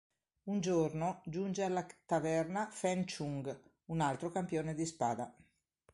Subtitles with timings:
[0.45, 3.55] Un giorno, giunge alla taverna Feng Chung,
[3.91, 5.31] un altro campione di spada.